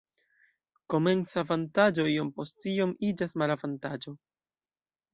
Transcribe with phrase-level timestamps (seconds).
[0.93, 4.19] Komenca avantaĝo iom post iom iĝas malavantaĝo.